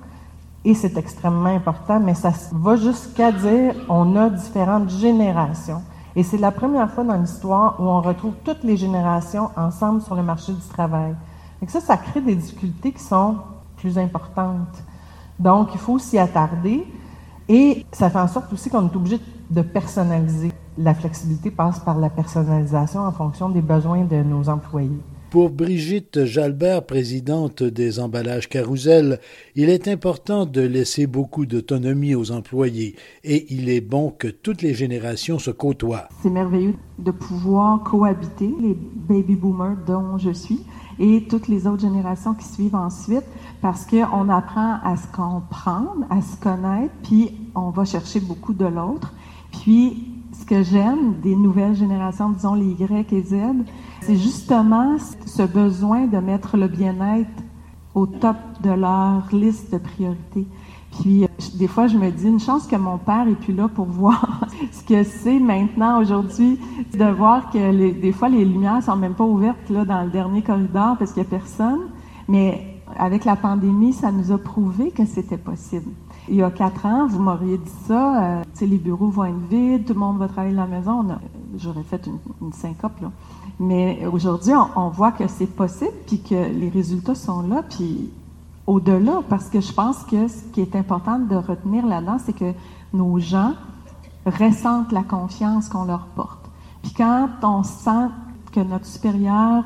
et 0.64 0.74
c'est 0.74 0.96
extrêmement 0.96 1.54
important, 1.54 1.98
mais 1.98 2.14
ça 2.14 2.32
va 2.52 2.76
jusqu'à 2.76 3.32
dire 3.32 3.74
on 3.88 4.14
a 4.16 4.28
différentes 4.28 4.90
générations. 4.90 5.82
Et 6.14 6.22
c'est 6.22 6.38
la 6.38 6.50
première 6.50 6.90
fois 6.90 7.04
dans 7.04 7.16
l'histoire 7.16 7.80
où 7.80 7.84
on 7.84 8.00
retrouve 8.00 8.34
toutes 8.44 8.62
les 8.64 8.76
générations 8.76 9.50
ensemble 9.56 10.02
sur 10.02 10.14
le 10.14 10.22
marché 10.22 10.52
du 10.52 10.60
travail. 10.68 11.14
Et 11.62 11.68
ça, 11.68 11.80
ça 11.80 11.96
crée 11.96 12.20
des 12.20 12.34
difficultés 12.34 12.92
qui 12.92 13.02
sont 13.02 13.36
plus 13.76 13.96
importantes. 13.96 14.82
Donc, 15.38 15.68
il 15.72 15.80
faut 15.80 15.98
s'y 15.98 16.18
attarder. 16.18 16.86
Et 17.48 17.86
ça 17.92 18.10
fait 18.10 18.18
en 18.18 18.28
sorte 18.28 18.52
aussi 18.52 18.70
qu'on 18.70 18.86
est 18.86 18.96
obligé 18.96 19.18
de 19.50 19.62
personnaliser. 19.62 20.52
La 20.82 20.94
flexibilité 20.94 21.50
passe 21.50 21.78
par 21.80 21.98
la 21.98 22.08
personnalisation 22.08 23.00
en 23.00 23.12
fonction 23.12 23.50
des 23.50 23.60
besoins 23.60 24.04
de 24.04 24.22
nos 24.22 24.48
employés. 24.48 24.96
Pour 25.28 25.50
Brigitte 25.50 26.24
Jalbert, 26.24 26.86
présidente 26.86 27.62
des 27.62 28.00
emballages 28.00 28.48
Carousel, 28.48 29.20
il 29.54 29.68
est 29.68 29.88
important 29.88 30.46
de 30.46 30.62
laisser 30.62 31.06
beaucoup 31.06 31.44
d'autonomie 31.44 32.14
aux 32.14 32.30
employés 32.30 32.96
et 33.24 33.52
il 33.52 33.68
est 33.68 33.82
bon 33.82 34.10
que 34.10 34.28
toutes 34.28 34.62
les 34.62 34.72
générations 34.72 35.38
se 35.38 35.50
côtoient. 35.50 36.08
C'est 36.22 36.30
merveilleux 36.30 36.74
de 36.98 37.10
pouvoir 37.10 37.82
cohabiter, 37.82 38.50
les 38.58 38.74
baby 38.74 39.36
boomers 39.36 39.76
dont 39.86 40.16
je 40.16 40.30
suis, 40.30 40.64
et 40.98 41.26
toutes 41.28 41.48
les 41.48 41.66
autres 41.66 41.82
générations 41.82 42.32
qui 42.32 42.46
suivent 42.46 42.74
ensuite, 42.74 43.24
parce 43.60 43.84
qu'on 43.84 44.30
apprend 44.30 44.78
à 44.82 44.96
se 44.96 45.06
comprendre, 45.08 46.06
à 46.08 46.22
se 46.22 46.36
connaître, 46.40 46.94
puis 47.02 47.36
on 47.54 47.68
va 47.68 47.84
chercher 47.84 48.20
beaucoup 48.20 48.54
de 48.54 48.64
l'autre. 48.64 49.12
Puis, 49.52 50.19
ce 50.40 50.46
que 50.46 50.62
j'aime 50.62 51.14
des 51.22 51.36
nouvelles 51.36 51.74
générations, 51.74 52.30
disons 52.30 52.54
les 52.54 52.70
Y 52.72 53.12
et 53.12 53.22
Z, 53.22 53.36
c'est 54.00 54.16
justement 54.16 54.96
ce 55.26 55.42
besoin 55.42 56.06
de 56.06 56.18
mettre 56.18 56.56
le 56.56 56.66
bien-être 56.66 57.28
au 57.94 58.06
top 58.06 58.36
de 58.62 58.70
leur 58.70 59.28
liste 59.32 59.72
de 59.72 59.78
priorités. 59.78 60.46
Puis, 61.00 61.26
des 61.58 61.68
fois, 61.68 61.86
je 61.86 61.96
me 61.96 62.10
dis, 62.10 62.26
une 62.26 62.40
chance 62.40 62.66
que 62.66 62.76
mon 62.76 62.98
père 62.98 63.28
est 63.28 63.34
plus 63.34 63.52
là 63.52 63.68
pour 63.68 63.86
voir 63.86 64.48
ce 64.72 64.82
que 64.82 65.04
c'est 65.04 65.38
maintenant, 65.38 66.00
aujourd'hui, 66.00 66.58
de 66.92 67.04
voir 67.04 67.50
que 67.50 67.92
des 67.92 68.12
fois, 68.12 68.28
les 68.28 68.44
lumières 68.44 68.82
sont 68.82 68.96
même 68.96 69.14
pas 69.14 69.24
ouvertes 69.24 69.68
là, 69.68 69.84
dans 69.84 70.02
le 70.02 70.10
dernier 70.10 70.42
corridor 70.42 70.96
parce 70.98 71.12
qu'il 71.12 71.22
y 71.22 71.26
a 71.26 71.28
personne. 71.28 71.80
Mais 72.28 72.69
avec 72.98 73.24
la 73.24 73.36
pandémie, 73.36 73.92
ça 73.92 74.12
nous 74.12 74.32
a 74.32 74.38
prouvé 74.38 74.90
que 74.90 75.04
c'était 75.04 75.38
possible. 75.38 75.90
Il 76.28 76.36
y 76.36 76.42
a 76.42 76.50
quatre 76.50 76.86
ans, 76.86 77.06
vous 77.06 77.20
m'auriez 77.20 77.58
dit 77.58 77.72
ça, 77.86 78.22
euh, 78.22 78.42
les 78.60 78.78
bureaux 78.78 79.08
vont 79.08 79.24
être 79.24 79.48
vides, 79.50 79.86
tout 79.86 79.94
le 79.94 79.98
monde 79.98 80.18
va 80.18 80.28
travailler 80.28 80.56
à 80.56 80.60
la 80.60 80.66
maison. 80.66 81.06
J'aurais 81.56 81.82
fait 81.82 82.06
une, 82.06 82.52
syncope. 82.52 82.92
Mais 83.58 84.06
aujourd'hui, 84.06 84.52
on, 84.76 84.88
voit 84.90 85.12
que 85.12 85.26
c'est 85.26 85.46
possible, 85.46 85.92
puis 86.06 86.22
que 86.22 86.34
les 86.34 86.68
résultats 86.68 87.14
sont 87.14 87.42
là, 87.42 87.62
puis 87.62 88.10
au-delà, 88.66 89.20
parce 89.28 89.48
que 89.48 89.60
je 89.60 89.72
pense 89.72 90.04
que 90.04 90.28
ce 90.28 90.44
qui 90.52 90.60
est 90.60 90.76
important 90.76 91.18
de 91.18 91.36
retenir 91.36 91.86
là-dedans, 91.86 92.18
c'est 92.18 92.32
que 92.32 92.52
nos 92.92 93.18
gens 93.18 93.54
ressentent 94.24 94.92
la 94.92 95.02
confiance 95.02 95.68
qu'on 95.68 95.84
leur 95.84 96.06
porte. 96.14 96.50
Puis 96.82 96.92
quand 96.92 97.28
on 97.42 97.62
sent 97.62 98.08
que 98.52 98.60
notre 98.60 98.86
supérieur 98.86 99.64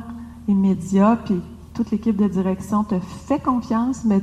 immédiat, 0.48 1.18
puis 1.24 1.40
toute 1.74 1.90
l'équipe 1.90 2.16
de 2.16 2.28
direction 2.28 2.84
te 2.84 2.98
fait 3.00 3.40
confiance, 3.40 4.04
mais 4.04 4.20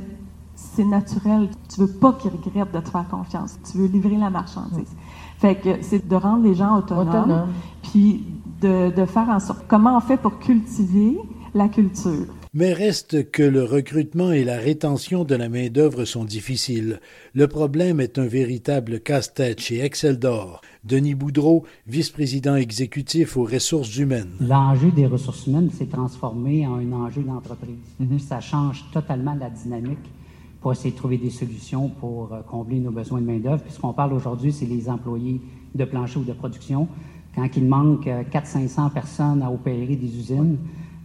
c'est 0.54 0.84
naturel. 0.84 1.50
Tu 1.68 1.80
veux 1.80 1.92
pas 1.92 2.12
qu'ils 2.14 2.30
regrettent 2.30 2.72
de 2.72 2.80
te 2.80 2.88
faire 2.88 3.06
confiance. 3.08 3.58
Tu 3.70 3.78
veux 3.78 3.86
livrer 3.86 4.16
la 4.16 4.30
marchandise. 4.30 4.94
Fait 5.38 5.56
que 5.56 5.82
c'est 5.82 6.06
de 6.06 6.16
rendre 6.16 6.44
les 6.44 6.54
gens 6.54 6.78
autonomes, 6.78 7.08
autonomes. 7.08 7.48
puis 7.82 8.24
de, 8.60 9.04
faire 9.06 9.28
en 9.28 9.40
sorte 9.40 9.64
comment 9.66 9.96
on 9.96 10.00
fait 10.00 10.16
pour 10.16 10.38
cultiver 10.38 11.18
la 11.54 11.68
culture? 11.68 12.26
Mais 12.54 12.74
reste 12.74 13.30
que 13.30 13.42
le 13.42 13.64
recrutement 13.64 14.30
et 14.30 14.44
la 14.44 14.58
rétention 14.58 15.24
de 15.24 15.34
la 15.34 15.48
main-d'œuvre 15.48 16.04
sont 16.04 16.26
difficiles. 16.26 17.00
Le 17.32 17.48
problème 17.48 17.98
est 17.98 18.18
un 18.18 18.26
véritable 18.26 19.00
casse-tête 19.00 19.58
chez 19.58 19.78
Excel 19.78 20.18
d'Or. 20.18 20.60
Denis 20.84 21.14
Boudreau, 21.14 21.64
vice-président 21.86 22.54
exécutif 22.54 23.38
aux 23.38 23.44
ressources 23.44 23.96
humaines. 23.96 24.34
L'enjeu 24.38 24.90
des 24.90 25.06
ressources 25.06 25.46
humaines 25.46 25.70
s'est 25.70 25.86
transformé 25.86 26.66
en 26.66 26.74
un 26.74 26.92
enjeu 26.92 27.22
d'entreprise. 27.22 27.96
Mhm. 27.98 28.18
Ça 28.18 28.40
change 28.40 28.84
totalement 28.92 29.34
la 29.34 29.48
dynamique 29.48 30.12
pour 30.60 30.72
essayer 30.72 30.90
de 30.90 30.96
trouver 30.96 31.16
des 31.16 31.30
solutions 31.30 31.88
pour 31.88 32.34
euh, 32.34 32.42
combler 32.42 32.80
nos 32.80 32.90
besoins 32.90 33.22
de 33.22 33.26
main-d'œuvre. 33.26 33.62
Puisqu'on 33.62 33.94
parle 33.94 34.12
aujourd'hui, 34.12 34.52
c'est 34.52 34.66
les 34.66 34.90
employés 34.90 35.40
de 35.74 35.84
plancher 35.86 36.18
ou 36.18 36.24
de 36.24 36.34
production 36.34 36.86
quand 37.34 37.48
il 37.56 37.64
manque 37.64 38.06
400-500 38.06 38.86
euh, 38.86 38.88
personnes 38.90 39.42
à 39.42 39.50
opérer 39.50 39.96
des 39.96 40.18
usines, 40.18 40.58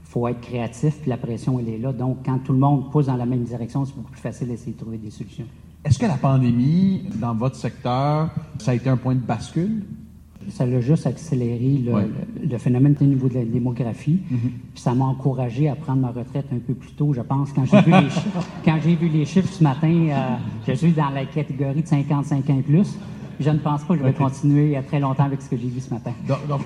faut 0.07 0.27
être 0.27 0.41
créatif, 0.41 0.99
puis 1.01 1.09
la 1.09 1.17
pression, 1.17 1.59
elle 1.59 1.69
est 1.69 1.77
là. 1.77 1.91
Donc, 1.91 2.19
quand 2.25 2.39
tout 2.39 2.53
le 2.53 2.59
monde 2.59 2.89
pousse 2.91 3.07
dans 3.07 3.17
la 3.17 3.25
même 3.25 3.43
direction, 3.43 3.85
c'est 3.85 3.95
beaucoup 3.95 4.11
plus 4.11 4.21
facile 4.21 4.47
d'essayer 4.47 4.71
de 4.71 4.77
trouver 4.77 4.97
des 4.97 5.11
solutions. 5.11 5.45
Est-ce 5.83 5.99
que 5.99 6.05
la 6.05 6.15
pandémie, 6.15 7.03
dans 7.15 7.33
votre 7.33 7.55
secteur, 7.55 8.29
ça 8.59 8.71
a 8.71 8.73
été 8.73 8.89
un 8.89 8.97
point 8.97 9.15
de 9.15 9.19
bascule? 9.19 9.83
Ça 10.49 10.63
a 10.63 10.79
juste 10.79 11.05
accéléré 11.05 11.81
le, 12.49 12.57
phénomène 12.57 12.95
au 13.01 13.03
niveau 13.03 13.27
de 13.27 13.33
la 13.33 13.43
démographie. 13.43 14.19
Mm-hmm. 14.31 14.49
Puis 14.73 14.81
ça 14.81 14.93
m'a 14.93 15.05
encouragé 15.05 15.67
à 15.67 15.75
prendre 15.75 16.01
ma 16.01 16.11
retraite 16.11 16.45
un 16.53 16.59
peu 16.59 16.73
plus 16.73 16.93
tôt, 16.93 17.13
je 17.13 17.21
pense. 17.21 17.51
Quand 17.51 17.65
j'ai 17.65 17.81
vu, 17.81 17.91
les 17.91 18.09
chiffres, 18.09 18.47
quand 18.63 18.77
j'ai 18.81 18.95
vu 18.95 19.09
les 19.09 19.25
chiffres 19.25 19.51
ce 19.51 19.61
matin, 19.61 19.87
euh, 19.89 20.35
je 20.65 20.73
suis 20.73 20.91
dans 20.93 21.09
la 21.09 21.25
catégorie 21.25 21.81
de 21.81 21.87
55 21.87 22.49
ans 22.49 22.57
et 22.59 22.61
plus. 22.61 22.97
Je 23.39 23.49
ne 23.49 23.59
pense 23.59 23.83
pas 23.83 23.93
que 23.93 23.99
je 23.99 24.05
vais 24.05 24.13
continuer 24.13 24.27
continuer 24.73 24.87
très 24.87 24.99
longtemps 24.99 25.25
avec 25.25 25.41
ce 25.41 25.49
que 25.49 25.57
j'ai 25.57 25.67
vu 25.67 25.79
ce 25.79 25.93
matin. 25.93 26.11
Donc, 26.27 26.61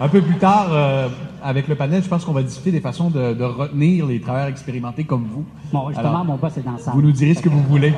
un 0.00 0.08
peu 0.08 0.20
plus 0.20 0.36
tard, 0.36 0.68
euh, 0.70 1.08
avec 1.42 1.68
le 1.68 1.74
panel, 1.74 2.02
je 2.02 2.08
pense 2.08 2.24
qu'on 2.24 2.32
va 2.32 2.42
discuter 2.42 2.70
des 2.70 2.80
façons 2.80 3.10
de, 3.10 3.42
retenir 3.42 4.06
les 4.06 4.20
travailleurs 4.20 4.48
expérimentés 4.48 5.04
comme 5.04 5.24
vous. 5.24 5.44
Bon, 5.72 5.88
justement, 5.88 6.24
mon 6.24 6.36
boss 6.36 6.56
est 6.56 6.62
dans 6.62 6.78
ça. 6.78 6.92
Vous 6.92 7.02
nous 7.02 7.12
direz 7.12 7.34
ce 7.34 7.42
que 7.42 7.48
vous 7.48 7.62
voulez. 7.62 7.92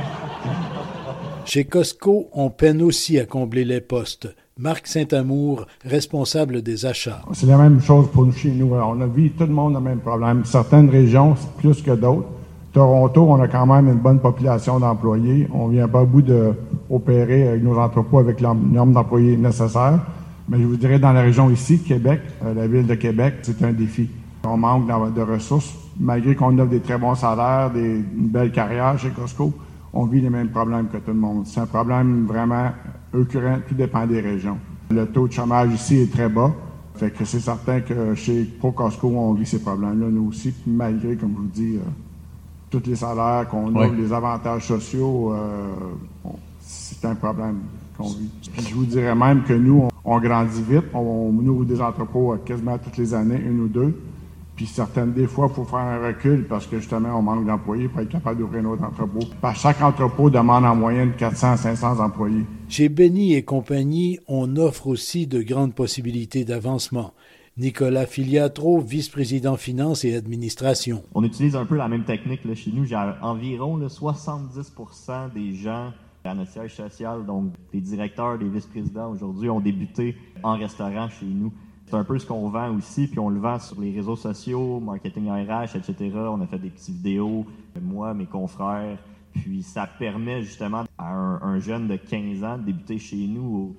Chez 1.45 1.65
Costco, 1.65 2.29
on 2.33 2.49
peine 2.49 2.81
aussi 2.81 3.19
à 3.19 3.27
combler 3.27 3.65
les 3.65 3.81
postes. 3.81 4.35
Marc 4.57 4.87
Saint-Amour, 4.87 5.67
responsable 5.85 6.63
des 6.63 6.87
achats. 6.87 7.21
C'est 7.33 7.47
la 7.47 7.59
même 7.59 7.81
chose 7.81 8.09
pour 8.11 8.25
nous 8.25 8.33
chez 8.33 8.51
nous. 8.51 8.73
On 8.75 9.01
a 9.01 9.07
vu 9.07 9.31
tout 9.31 9.45
le 9.45 9.53
monde 9.53 9.75
le 9.75 9.81
même 9.81 9.99
problème. 10.01 10.45
Certaines 10.45 10.89
régions, 10.89 11.35
plus 11.59 11.83
que 11.83 11.91
d'autres. 11.91 12.29
Toronto, 12.75 13.25
on 13.31 13.41
a 13.41 13.47
quand 13.47 13.67
même 13.67 13.87
une 13.87 14.01
bonne 14.01 14.19
population 14.19 14.81
d'employés. 14.81 15.49
On 15.55 15.69
vient 15.69 15.87
pas 15.87 16.03
au 16.03 16.07
bout 16.07 16.23
d'opérer 16.23 17.47
avec 17.47 17.63
nos 17.63 17.79
entrepôts 17.79 18.19
avec 18.19 18.41
le 18.41 18.49
nombre 18.49 18.93
d'employés 18.93 19.37
nécessaire. 19.37 20.01
Mais 20.49 20.59
je 20.59 20.65
vous 20.67 20.77
dirais, 20.77 20.99
dans 20.99 21.13
la 21.13 21.23
région 21.23 21.49
ici, 21.51 21.79
Québec, 21.79 22.21
euh, 22.45 22.53
la 22.53 22.67
ville 22.67 22.85
de 22.85 22.97
Québec, 22.97 23.35
c'est 23.43 23.63
un 23.63 23.73
défi. 23.73 24.11
On 24.43 24.57
manque 24.57 24.89
de 25.15 25.23
ressources. 25.23 25.73
Malgré 26.01 26.35
qu'on 26.35 26.59
offre 26.59 26.71
des 26.71 26.81
très 26.81 26.99
bons 26.99 27.15
salaires, 27.15 27.71
des, 27.71 28.05
une 28.19 28.29
belle 28.29 28.51
carrière 28.51 28.99
chez 28.99 29.11
Costco, 29.11 29.53
on 29.93 30.07
vit 30.07 30.21
les 30.21 30.29
mêmes 30.29 30.51
problèmes 30.51 30.89
que 30.89 30.97
tout 30.97 31.13
le 31.13 31.15
monde. 31.15 31.47
C'est 31.47 31.61
un 31.61 31.67
problème 31.67 32.27
vraiment 32.27 32.71
récurrent, 33.13 33.59
tout 33.69 33.77
dépend 33.77 34.05
des 34.05 34.21
régions. 34.21 34.59
Le 34.91 35.07
taux 35.07 35.29
de 35.29 35.33
chômage 35.33 35.73
ici 35.73 35.99
est 35.99 36.13
très 36.13 36.29
bas. 36.29 36.51
Fait 36.97 37.11
que 37.11 37.25
c'est 37.25 37.39
certain 37.39 37.81
que 37.81 38.17
chez 38.17 38.43
Pro 38.59 38.73
Costco, 38.73 39.07
on 39.07 39.33
vit 39.33 39.47
ces 39.47 39.61
problèmes-là, 39.61 40.09
nous 40.11 40.29
aussi, 40.29 40.53
malgré, 40.67 41.15
comme 41.15 41.35
je 41.35 41.41
vous 41.41 41.49
dis, 41.53 41.77
euh, 41.77 41.81
tous 42.81 42.91
les 42.91 42.97
salaires 42.97 43.49
qu'on 43.49 43.75
a, 43.77 43.89
les 43.89 44.13
avantages 44.13 44.67
sociaux, 44.67 45.33
euh, 45.33 45.75
c'est 46.61 47.05
un 47.07 47.15
problème 47.15 47.61
qu'on 47.97 48.09
vit. 48.09 48.31
je 48.43 48.75
vous 48.75 48.85
dirais 48.85 49.15
même 49.15 49.45
que 49.45 49.53
nous, 49.53 49.89
on, 50.05 50.21
grandit 50.21 50.63
vite. 50.63 50.85
On, 50.93 51.33
ouvre 51.47 51.65
des 51.65 51.81
entrepôts 51.81 52.37
quasiment 52.45 52.79
toutes 52.79 52.97
les 52.97 53.15
années, 53.15 53.41
une 53.45 53.61
ou 53.61 53.69
deux. 53.69 53.95
Puis 54.57 54.67
certaines, 54.67 55.13
des 55.13 55.27
fois, 55.27 55.49
il 55.51 55.55
faut 55.55 55.65
faire 55.65 55.81
un 55.81 56.07
recul 56.07 56.47
parce 56.49 56.67
que 56.67 56.79
justement, 56.79 57.19
on 57.19 57.23
manque 57.23 57.45
d'employés 57.45 57.89
pour 57.89 58.01
être 58.01 58.09
capable 58.09 58.39
d'ouvrir 58.39 58.63
un 58.63 58.67
autre 58.67 58.85
entrepôt. 58.85 59.27
chaque 59.55 59.83
entrepôt 59.83 60.31
demande 60.31 60.65
en 60.65 60.77
moyenne 60.77 61.13
400 61.19 61.53
à 61.53 61.57
500 61.57 61.99
employés. 61.99 62.45
Chez 62.69 62.89
Benny 62.89 63.35
et 63.35 63.43
compagnie, 63.43 64.21
on 64.29 64.57
offre 64.57 64.87
aussi 64.87 65.27
de 65.27 65.43
grandes 65.43 65.75
possibilités 65.75 66.45
d'avancement. 66.45 67.13
Nicolas 67.57 68.07
Filiatro, 68.07 68.81
vice-président 68.81 69.57
finance 69.57 70.05
et 70.05 70.17
administration. 70.17 71.05
On 71.15 71.23
utilise 71.23 71.55
un 71.55 71.65
peu 71.65 71.77
la 71.77 71.87
même 71.87 72.03
technique 72.03 72.41
chez 72.55 72.73
nous. 72.73 72.85
J'ai 72.85 72.97
environ 73.23 73.79
70% 73.79 75.33
des 75.33 75.55
gens 75.55 75.93
à 76.25 76.35
notre 76.35 76.51
siège 76.51 76.75
social, 76.75 77.25
donc 77.25 77.53
des 77.73 77.81
directeurs, 77.81 78.39
des 78.39 78.49
vice-présidents 78.49 79.13
aujourd'hui, 79.13 79.51
ont 79.51 79.61
débuté 79.61 80.17
en 80.43 80.57
restaurant 80.57 81.09
chez 81.09 81.27
nous. 81.27 81.53
C'est 81.87 81.95
un 81.95 82.03
peu 82.03 82.19
ce 82.19 82.27
qu'on 82.27 82.49
vend 82.49 82.75
aussi, 82.77 83.07
puis 83.07 83.21
on 83.21 83.29
le 83.29 83.39
vend 83.39 83.61
sur 83.61 83.81
les 83.81 83.93
réseaux 83.93 84.17
sociaux, 84.17 84.81
marketing 84.81 85.31
RH, 85.31 85.77
etc. 85.77 86.11
On 86.17 86.41
a 86.41 86.49
fait 86.49 86.59
des 86.59 86.71
petites 86.71 86.97
vidéos, 86.97 87.47
moi, 87.81 88.15
mes 88.15 88.27
confrères, 88.27 88.99
puis 89.33 89.63
ça 89.63 89.87
permet 89.87 90.43
justement 90.43 90.87
à 90.99 91.13
un, 91.13 91.61
jeune 91.61 91.87
de 91.87 91.95
15 91.95 92.43
ans 92.43 92.59
de 92.59 92.65
débuter 92.65 92.99
chez 92.99 93.29
nous 93.29 93.77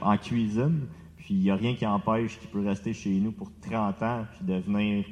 en 0.00 0.16
cuisine 0.16 0.82
puis 1.30 1.38
il 1.38 1.44
n'y 1.44 1.50
a 1.52 1.54
rien 1.54 1.76
qui 1.76 1.86
empêche 1.86 2.40
qu'il 2.40 2.48
peut 2.50 2.66
rester 2.66 2.92
chez 2.92 3.10
nous 3.10 3.30
pour 3.30 3.52
30 3.62 4.02
ans 4.02 4.24
puis 4.32 4.52
devenir 4.52 5.04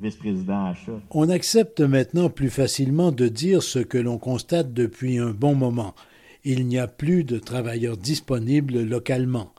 vice-président 0.00 0.66
achat. 0.66 1.00
On 1.10 1.28
accepte 1.28 1.80
maintenant 1.80 2.30
plus 2.30 2.50
facilement 2.50 3.10
de 3.10 3.26
dire 3.26 3.64
ce 3.64 3.80
que 3.80 3.98
l'on 3.98 4.16
constate 4.16 4.72
depuis 4.72 5.18
un 5.18 5.32
bon 5.32 5.56
moment. 5.56 5.96
Il 6.44 6.68
n'y 6.68 6.78
a 6.78 6.86
plus 6.86 7.24
de 7.24 7.40
travailleurs 7.40 7.96
disponibles 7.96 8.84
localement. 8.84 9.50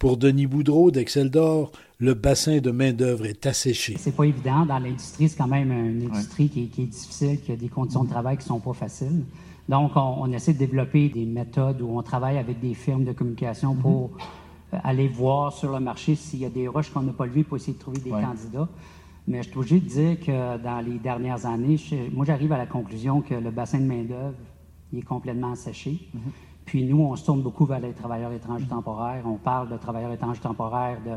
Pour 0.00 0.16
Denis 0.16 0.48
Boudreau 0.48 0.90
d'Excel 0.90 1.30
d'Or, 1.30 1.70
le 1.98 2.14
bassin 2.14 2.58
de 2.58 2.72
main-d'œuvre 2.72 3.26
est 3.26 3.46
asséché. 3.46 3.94
C'est 3.98 4.16
pas 4.16 4.24
évident. 4.24 4.66
Dans 4.66 4.80
l'industrie, 4.80 5.28
c'est 5.28 5.38
quand 5.38 5.46
même 5.46 5.70
une 5.70 6.10
industrie 6.12 6.48
qui, 6.48 6.62
est, 6.62 6.86
difficile, 6.86 7.40
qui 7.40 7.52
a 7.52 7.56
des 7.56 7.68
conditions 7.68 8.02
de 8.02 8.10
travail 8.10 8.36
qui 8.36 8.46
sont 8.46 8.58
pas 8.58 8.72
faciles. 8.72 9.22
Donc, 9.68 9.92
on, 9.94 10.32
essaie 10.32 10.54
de 10.54 10.58
développer 10.58 11.08
des 11.08 11.24
méthodes 11.24 11.80
où 11.82 11.96
on 11.96 12.02
travaille 12.02 12.38
avec 12.38 12.58
des 12.58 12.74
firmes 12.74 13.04
de 13.04 13.12
communication 13.12 13.76
pour 13.76 14.10
euh, 14.16 14.41
aller 14.72 15.08
voir 15.08 15.52
sur 15.52 15.72
le 15.72 15.80
marché 15.80 16.14
s'il 16.14 16.40
y 16.40 16.44
a 16.44 16.50
des 16.50 16.68
roches 16.68 16.90
qu'on 16.90 17.02
n'a 17.02 17.12
pas 17.12 17.26
levées 17.26 17.44
pour 17.44 17.56
essayer 17.56 17.74
de 17.74 17.78
trouver 17.78 18.00
des 18.00 18.10
candidats. 18.10 18.68
Mais 19.26 19.42
je 19.42 19.48
suis 19.50 19.58
obligé 19.58 19.80
de 19.80 19.86
dire 19.86 20.20
que 20.20 20.58
dans 20.58 20.80
les 20.84 20.98
dernières 20.98 21.46
années, 21.46 21.76
moi, 22.12 22.24
j'arrive 22.24 22.52
à 22.52 22.58
la 22.58 22.66
conclusion 22.66 23.20
que 23.20 23.34
le 23.34 23.50
bassin 23.50 23.78
de 23.78 23.84
main-d'œuvre 23.84 24.34
est 24.92 25.02
complètement 25.02 25.52
asséché. 25.52 26.08
Mm-hmm. 26.14 26.20
Puis 26.64 26.84
nous, 26.84 27.00
on 27.00 27.14
se 27.16 27.24
tourne 27.24 27.42
beaucoup 27.42 27.64
vers 27.64 27.80
les 27.80 27.92
travailleurs 27.92 28.32
étrangers 28.32 28.66
temporaires. 28.66 29.22
On 29.26 29.36
parle 29.36 29.68
de 29.68 29.76
travailleurs 29.76 30.12
étrangers 30.12 30.40
temporaires 30.40 30.98
de 31.04 31.12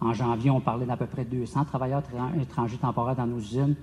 En 0.00 0.12
janvier, 0.12 0.50
on 0.50 0.60
parlait 0.60 0.84
d'à 0.84 0.96
peu 0.96 1.06
près 1.06 1.24
200 1.24 1.64
travailleurs 1.64 2.02
étrangers 2.40 2.76
temporaires 2.76 3.16
dans 3.16 3.26
nos 3.26 3.38
usines. 3.38 3.76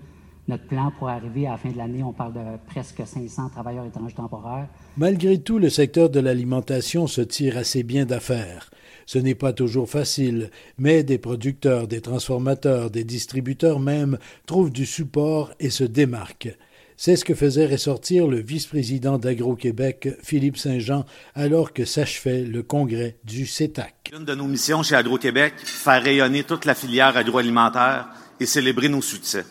Notre 0.50 0.68
plan 0.68 0.92
pour 1.00 1.08
arriver 1.08 1.48
à 1.48 1.52
la 1.52 1.58
fin 1.58 1.72
de 1.72 1.78
l'année, 1.78 2.04
on 2.04 2.12
parle 2.12 2.34
de 2.34 2.58
presque 2.68 3.02
500 3.06 3.50
travailleurs 3.50 3.86
étrangers 3.86 4.16
temporaires. 4.16 4.68
Malgré 4.98 5.38
tout, 5.38 5.58
le 5.58 5.70
secteur 5.70 6.10
de 6.10 6.20
l'alimentation 6.20 7.08
se 7.08 7.22
tire 7.22 7.58
assez 7.58 7.84
bien 7.84 8.06
d'affaires. 8.06 8.70
Ce 9.06 9.18
n'est 9.18 9.36
pas 9.36 9.54
toujours 9.54 9.90
facile, 9.90 10.50
mais 10.78 11.04
des 11.04 11.18
producteurs, 11.18 11.88
des 11.88 12.02
transformateurs, 12.02 12.92
des 12.92 13.06
distributeurs 13.06 13.80
même 13.80 14.18
trouvent 14.46 14.72
du 14.72 14.86
support 14.86 15.54
et 15.62 15.70
se 15.70 15.86
démarquent. 15.86 16.58
C'est 16.98 17.16
ce 17.16 17.26
que 17.26 17.36
faisait 17.36 17.66
ressortir 17.66 18.28
le 18.28 18.42
vice-président 18.42 19.18
d'Agro-Québec, 19.18 20.10
Philippe 20.22 20.58
Saint-Jean, 20.58 21.06
alors 21.36 21.74
que 21.74 21.86
s'achevait 21.86 22.44
le 22.44 22.64
congrès 22.64 23.18
du 23.24 23.46
CETAC. 23.46 24.12
Une 24.14 24.26
de 24.26 24.36
nos 24.36 24.48
missions 24.48 24.84
chez 24.84 24.96
Agro-Québec, 24.96 25.54
faire 25.64 26.04
rayonner 26.04 26.44
toute 26.44 26.66
la 26.66 26.76
filière 26.76 27.16
agroalimentaire 27.16 28.10
et 28.40 28.46
célébrer 28.46 28.90
nos 28.90 29.02
succès. 29.02 29.46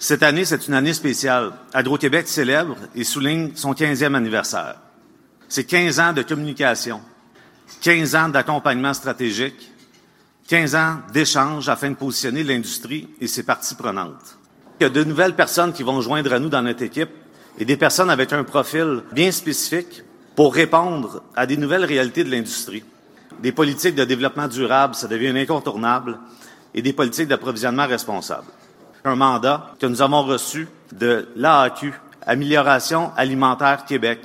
Cette 0.00 0.22
année, 0.22 0.44
c'est 0.44 0.68
une 0.68 0.74
année 0.74 0.92
spéciale. 0.92 1.52
Agro-Québec 1.74 2.28
célèbre 2.28 2.76
et 2.94 3.02
souligne 3.02 3.50
son 3.56 3.72
15e 3.72 4.14
anniversaire. 4.14 4.76
C'est 5.48 5.64
15 5.64 5.98
ans 5.98 6.12
de 6.12 6.22
communication, 6.22 7.00
15 7.80 8.14
ans 8.14 8.28
d'accompagnement 8.28 8.94
stratégique, 8.94 9.72
15 10.46 10.74
ans 10.76 10.96
d'échange 11.12 11.68
afin 11.68 11.90
de 11.90 11.96
positionner 11.96 12.44
l'industrie 12.44 13.08
et 13.20 13.26
ses 13.26 13.42
parties 13.42 13.74
prenantes. 13.74 14.38
Il 14.78 14.84
y 14.84 14.86
a 14.86 14.90
de 14.90 15.02
nouvelles 15.02 15.34
personnes 15.34 15.72
qui 15.72 15.82
vont 15.82 16.00
joindre 16.00 16.32
à 16.32 16.38
nous 16.38 16.48
dans 16.48 16.62
notre 16.62 16.82
équipe 16.82 17.10
et 17.58 17.64
des 17.64 17.76
personnes 17.76 18.10
avec 18.10 18.32
un 18.32 18.44
profil 18.44 19.02
bien 19.12 19.32
spécifique 19.32 20.04
pour 20.36 20.54
répondre 20.54 21.24
à 21.34 21.44
des 21.44 21.56
nouvelles 21.56 21.84
réalités 21.84 22.22
de 22.22 22.30
l'industrie. 22.30 22.84
Des 23.42 23.50
politiques 23.50 23.96
de 23.96 24.04
développement 24.04 24.46
durable, 24.46 24.94
ça 24.94 25.08
devient 25.08 25.36
incontournable, 25.36 26.18
et 26.74 26.82
des 26.82 26.92
politiques 26.92 27.28
d'approvisionnement 27.28 27.86
responsable 27.86 28.46
un 29.08 29.16
mandat 29.16 29.74
que 29.80 29.86
nous 29.86 30.02
avons 30.02 30.22
reçu 30.22 30.68
de 30.92 31.28
l'AAQ, 31.34 31.92
Amélioration 32.26 33.10
alimentaire 33.16 33.86
Québec. 33.86 34.20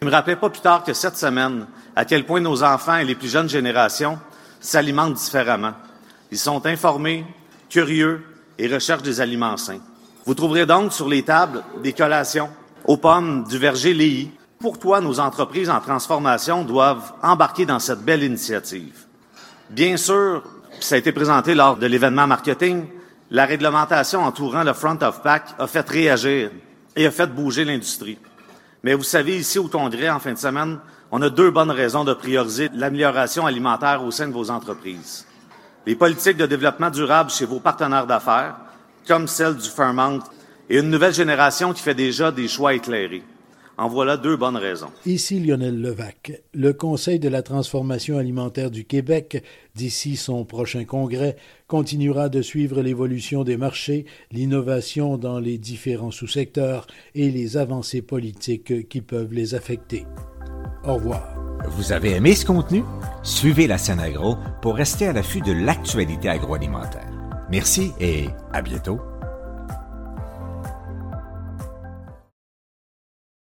Je 0.00 0.06
me 0.06 0.12
rappelais 0.12 0.36
pas 0.36 0.50
plus 0.50 0.60
tard 0.60 0.84
que 0.84 0.92
cette 0.92 1.16
semaine 1.16 1.66
à 1.96 2.04
quel 2.04 2.24
point 2.24 2.40
nos 2.40 2.62
enfants 2.62 2.96
et 2.96 3.04
les 3.04 3.16
plus 3.16 3.28
jeunes 3.28 3.48
générations 3.48 4.18
s'alimentent 4.60 5.14
différemment. 5.14 5.72
Ils 6.30 6.38
sont 6.38 6.64
informés, 6.66 7.26
curieux 7.68 8.24
et 8.56 8.72
recherchent 8.72 9.02
des 9.02 9.20
aliments 9.20 9.56
sains. 9.56 9.80
Vous 10.24 10.34
trouverez 10.34 10.64
donc 10.64 10.92
sur 10.92 11.08
les 11.08 11.22
tables 11.22 11.64
des 11.82 11.92
collations 11.92 12.50
aux 12.84 12.96
pommes 12.96 13.44
du 13.44 13.58
verger 13.58 13.94
Léhi. 13.94 14.30
Pourquoi 14.60 15.00
nos 15.00 15.18
entreprises 15.18 15.70
en 15.70 15.80
transformation 15.80 16.64
doivent 16.64 17.14
embarquer 17.22 17.66
dans 17.66 17.80
cette 17.80 18.04
belle 18.04 18.22
initiative? 18.22 19.06
Bien 19.70 19.96
sûr, 19.96 20.42
ça 20.80 20.94
a 20.94 20.98
été 20.98 21.12
présenté 21.12 21.54
lors 21.54 21.76
de 21.76 21.86
l'événement 21.86 22.26
marketing, 22.26 22.86
la 23.30 23.46
réglementation 23.46 24.22
entourant 24.22 24.64
le 24.64 24.72
front 24.72 24.98
of 25.02 25.22
pack 25.22 25.54
a 25.58 25.66
fait 25.66 25.88
réagir 25.88 26.50
et 26.94 27.06
a 27.06 27.10
fait 27.10 27.26
bouger 27.26 27.64
l'industrie. 27.64 28.18
Mais 28.82 28.94
vous 28.94 29.02
savez, 29.02 29.38
ici 29.38 29.58
au 29.58 29.68
Congrès, 29.68 30.10
en 30.10 30.18
fin 30.18 30.32
de 30.32 30.38
semaine, 30.38 30.78
on 31.10 31.22
a 31.22 31.30
deux 31.30 31.50
bonnes 31.50 31.70
raisons 31.70 32.04
de 32.04 32.12
prioriser 32.12 32.70
l'amélioration 32.74 33.46
alimentaire 33.46 34.04
au 34.04 34.10
sein 34.10 34.28
de 34.28 34.32
vos 34.32 34.50
entreprises. 34.50 35.26
Les 35.86 35.96
politiques 35.96 36.36
de 36.36 36.46
développement 36.46 36.90
durable 36.90 37.30
chez 37.30 37.46
vos 37.46 37.60
partenaires 37.60 38.06
d'affaires, 38.06 38.56
comme 39.06 39.28
celle 39.28 39.56
du 39.56 39.68
Fairmount, 39.68 40.20
et 40.68 40.78
une 40.78 40.90
nouvelle 40.90 41.14
génération 41.14 41.72
qui 41.72 41.82
fait 41.82 41.94
déjà 41.94 42.30
des 42.30 42.48
choix 42.48 42.74
éclairés. 42.74 43.22
En 43.76 43.88
voilà 43.88 44.16
deux 44.16 44.36
bonnes 44.36 44.56
raisons. 44.56 44.90
Ici 45.04 45.40
Lionel 45.40 45.80
Levac. 45.80 46.42
Le 46.52 46.72
Conseil 46.72 47.18
de 47.18 47.28
la 47.28 47.42
transformation 47.42 48.18
alimentaire 48.18 48.70
du 48.70 48.84
Québec, 48.84 49.42
d'ici 49.74 50.16
son 50.16 50.44
prochain 50.44 50.84
congrès, 50.84 51.36
continuera 51.66 52.28
de 52.28 52.40
suivre 52.40 52.82
l'évolution 52.82 53.42
des 53.42 53.56
marchés, 53.56 54.06
l'innovation 54.30 55.16
dans 55.18 55.40
les 55.40 55.58
différents 55.58 56.12
sous-secteurs 56.12 56.86
et 57.16 57.30
les 57.30 57.56
avancées 57.56 58.02
politiques 58.02 58.88
qui 58.88 59.00
peuvent 59.00 59.32
les 59.32 59.54
affecter. 59.56 60.06
Au 60.84 60.94
revoir. 60.94 61.34
Vous 61.70 61.92
avez 61.92 62.12
aimé 62.12 62.34
ce 62.34 62.44
contenu? 62.44 62.84
Suivez 63.22 63.66
la 63.66 63.78
scène 63.78 64.00
agro 64.00 64.36
pour 64.62 64.76
rester 64.76 65.06
à 65.06 65.12
l'affût 65.12 65.40
de 65.40 65.52
l'actualité 65.52 66.28
agroalimentaire. 66.28 67.10
Merci 67.50 67.92
et 68.00 68.26
à 68.52 68.62
bientôt. 68.62 69.00